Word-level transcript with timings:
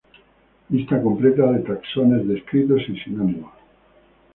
Lista 0.75 0.99
completa 1.03 1.51
de 1.51 1.59
taxones 1.63 2.25
descritos 2.27 2.89
y 2.89 2.97
sinónimos. 3.03 3.53